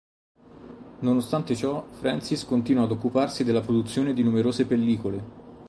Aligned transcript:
Nonostante 1.01 1.55
ciò 1.55 1.83
Francis 1.87 2.43
continua 2.45 2.85
ad 2.85 2.89
occuparsi 2.91 3.43
della 3.43 3.61
produzione 3.61 4.13
di 4.15 4.23
numerose 4.23 4.65
pellicole. 4.65 5.23